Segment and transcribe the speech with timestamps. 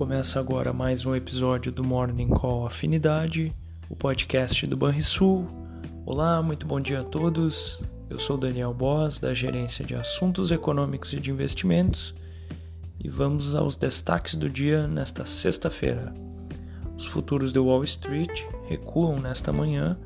[0.00, 3.54] Começa agora mais um episódio do Morning Call Afinidade,
[3.86, 5.46] o podcast do Banrisul.
[6.06, 7.78] Olá, muito bom dia a todos.
[8.08, 12.14] Eu sou Daniel Boss, da Gerência de Assuntos Econômicos e de Investimentos,
[12.98, 16.14] e vamos aos destaques do dia nesta sexta-feira.
[16.96, 19.98] Os futuros de Wall Street recuam nesta manhã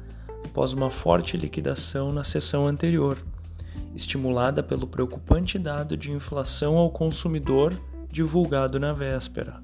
[0.45, 3.17] após uma forte liquidação na sessão anterior,
[3.95, 9.63] estimulada pelo preocupante dado de inflação ao consumidor divulgado na véspera.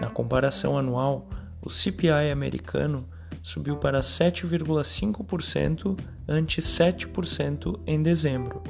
[0.00, 1.28] Na comparação anual,
[1.60, 3.08] o CPI americano
[3.42, 5.98] subiu para 7,5%
[6.28, 8.62] ante 7% em dezembro.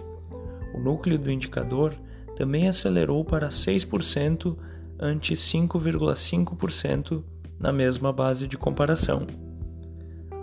[0.74, 1.94] O núcleo do indicador
[2.36, 4.56] também acelerou para 6%
[4.98, 7.24] ante 5,5%
[7.58, 9.26] na mesma base de comparação.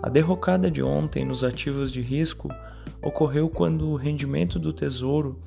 [0.02, 2.48] A derrocada de ontem nos ativos de risco
[3.02, 5.40] ocorreu quando o rendimento do Tesouro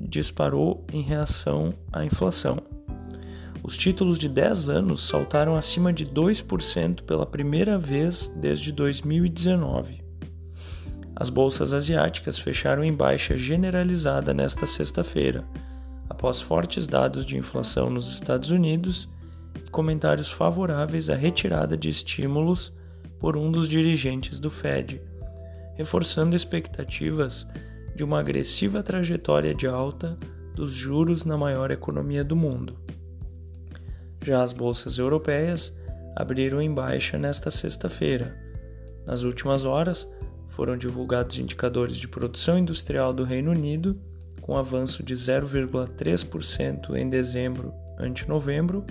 [0.00, 2.77] disparou em reação à inflação.
[3.68, 10.02] Os títulos de 10 anos saltaram acima de 2% pela primeira vez desde 2019.
[11.14, 15.44] As bolsas asiáticas fecharam em baixa generalizada nesta sexta-feira,
[16.08, 19.06] após fortes dados de inflação nos Estados Unidos
[19.54, 22.72] e comentários favoráveis à retirada de estímulos
[23.20, 24.98] por um dos dirigentes do Fed,
[25.76, 27.46] reforçando expectativas
[27.94, 30.18] de uma agressiva trajetória de alta
[30.54, 32.88] dos juros na maior economia do mundo.
[34.28, 35.74] Já as bolsas europeias
[36.14, 38.36] abriram em baixa nesta sexta-feira.
[39.06, 40.06] Nas últimas horas,
[40.48, 43.98] foram divulgados indicadores de produção industrial do Reino Unido,
[44.42, 48.84] com avanço de 0,3% em dezembro ante novembro,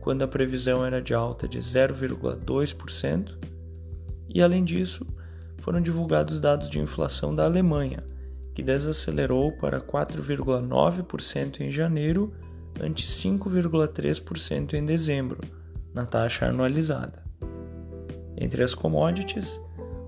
[0.00, 3.38] quando a previsão era de alta de 0,2%,
[4.34, 5.06] e além disso,
[5.58, 8.02] foram divulgados dados de inflação da Alemanha,
[8.52, 12.34] que desacelerou para 4,9% em janeiro,
[12.80, 15.38] ante 5,3% em dezembro,
[15.94, 17.22] na taxa anualizada.
[18.36, 19.60] Entre as commodities,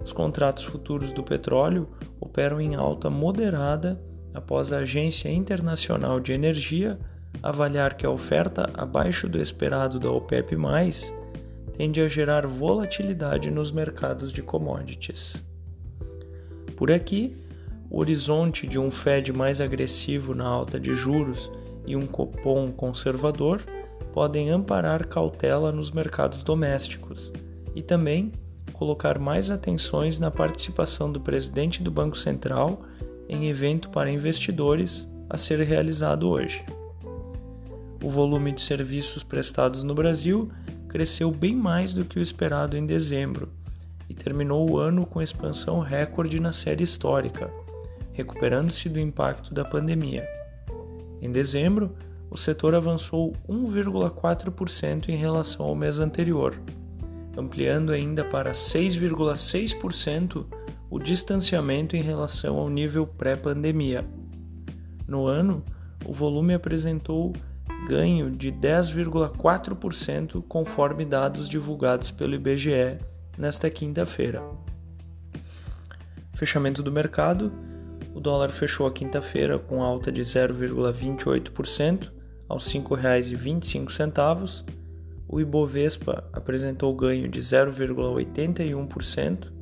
[0.03, 1.89] os contratos futuros do petróleo
[2.21, 4.01] operam em alta moderada
[4.33, 6.99] após a Agência Internacional de Energia
[7.43, 10.57] avaliar que a oferta abaixo do esperado da OPEP+,
[11.77, 15.43] tende a gerar volatilidade nos mercados de commodities.
[16.77, 17.37] Por aqui,
[17.91, 21.51] o horizonte de um Fed mais agressivo na alta de juros
[21.87, 23.63] e um Copom conservador
[24.13, 27.33] podem amparar cautela nos mercados domésticos
[27.75, 28.33] e também
[28.73, 32.83] colocar mais atenções na participação do presidente do Banco Central
[33.29, 36.65] em evento para investidores a ser realizado hoje.
[38.03, 40.51] O volume de serviços prestados no Brasil
[40.89, 43.49] cresceu bem mais do que o esperado em dezembro
[44.09, 47.51] e terminou o ano com expansão recorde na série histórica
[48.15, 50.27] recuperando-se do impacto da pandemia.
[51.25, 51.97] Em dezembro,
[52.31, 56.61] o setor avançou 1,4% em relação ao mês anterior,
[57.35, 60.45] ampliando ainda para 6,6%
[60.91, 64.05] o distanciamento em relação ao nível pré-pandemia.
[65.09, 65.65] No ano,
[66.05, 67.33] o volume apresentou
[67.89, 72.99] ganho de 10,4% conforme dados divulgados pelo IBGE
[73.39, 74.43] nesta quinta-feira.
[76.35, 77.51] Fechamento do mercado
[78.15, 82.13] o dólar fechou a quinta-feira com alta de 0,28%
[82.49, 84.65] aos R$ 5,25.
[85.27, 89.53] O Ibovespa apresentou ganho de 0,81%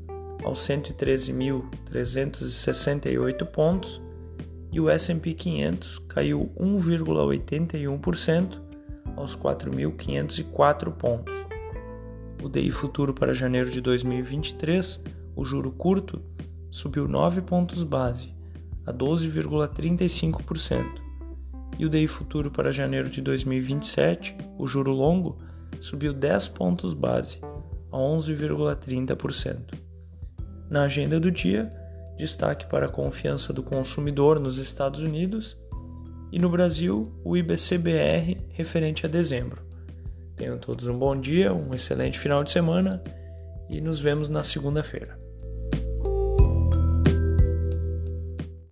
[0.45, 4.03] aos 113.368 pontos
[4.71, 8.61] e o S&P 500 caiu 1,81%
[9.17, 11.35] aos 4.504 pontos.
[12.43, 15.03] O DI futuro para janeiro de 2023,
[15.37, 16.21] o juro curto,
[16.71, 18.42] subiu 9 pontos base
[18.87, 21.13] a 12,35%,
[21.79, 25.39] e o DI futuro para janeiro de 2027, o juro longo,
[25.81, 27.39] subiu 10 pontos base,
[27.91, 29.75] a 11,30%.
[30.71, 31.73] Na agenda do dia,
[32.17, 35.57] destaque para a confiança do consumidor nos Estados Unidos
[36.31, 39.63] e no Brasil, o IBCBR referente a dezembro.
[40.35, 43.03] Tenham todos um bom dia, um excelente final de semana
[43.69, 45.22] e nos vemos na segunda-feira.